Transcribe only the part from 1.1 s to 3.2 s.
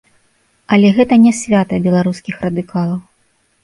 не свята беларускіх радыкалаў.